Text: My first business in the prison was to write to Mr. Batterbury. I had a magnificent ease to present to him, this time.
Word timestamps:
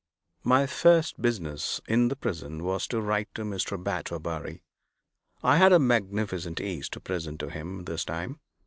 My 0.43 0.65
first 0.65 1.21
business 1.21 1.79
in 1.87 2.07
the 2.07 2.15
prison 2.15 2.63
was 2.63 2.87
to 2.87 2.99
write 2.99 3.31
to 3.35 3.43
Mr. 3.43 3.77
Batterbury. 3.77 4.63
I 5.43 5.57
had 5.57 5.71
a 5.71 5.77
magnificent 5.77 6.59
ease 6.59 6.89
to 6.89 6.99
present 6.99 7.39
to 7.41 7.51
him, 7.51 7.85
this 7.85 8.03
time. 8.03 8.39